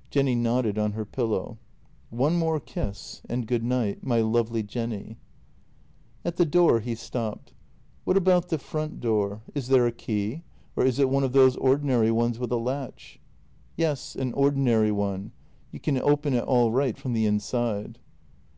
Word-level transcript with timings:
"Jenny 0.10 0.34
nodded 0.34 0.76
on 0.78 0.92
her 0.92 1.06
pillow." 1.06 1.56
One 2.10 2.36
more 2.36 2.60
kiss— 2.60 3.22
and 3.30 3.46
good 3.46 3.64
night— 3.64 4.04
my 4.04 4.20
lovely 4.20 4.62
Jenny." 4.62 5.16
At 6.26 6.36
the 6.36 6.44
door 6.44 6.80
he 6.80 6.94
stopped:" 6.94 7.54
What 8.04 8.14
about 8.14 8.50
the 8.50 8.58
front 8.58 9.00
door? 9.00 9.40
Is 9.54 9.68
there 9.68 9.86
a 9.86 9.90
key, 9.92 10.42
or 10.76 10.84
is 10.84 10.98
it 10.98 11.08
one 11.08 11.24
of 11.24 11.32
those 11.32 11.56
ordinary 11.56 12.10
ones 12.10 12.38
with 12.38 12.52
a 12.52 12.56
latch?"" 12.56 13.18
Yes, 13.78 14.14
an 14.14 14.34
ordinary 14.34 14.92
one. 14.92 15.32
You 15.72 15.80
can 15.80 15.96
open 15.96 16.34
it 16.34 16.44
all 16.44 16.70
right 16.70 16.98
from 16.98 17.14
the 17.14 17.24
inside." 17.24 17.98